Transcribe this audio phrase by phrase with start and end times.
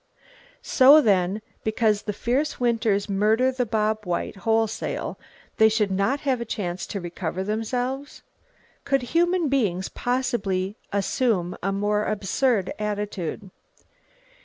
[0.63, 5.19] So then, because the fierce winters murder the bob white, wholesale,
[5.57, 8.23] they should not have a chance to recover themselves!
[8.83, 13.51] Could human beings possibly assume a more absurd attitude?